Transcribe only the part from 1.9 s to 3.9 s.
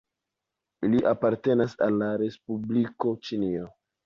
la Respubliko Ĉinio.